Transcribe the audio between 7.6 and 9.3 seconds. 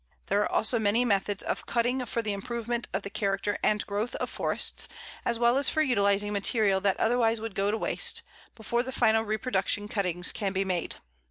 to waste, before the final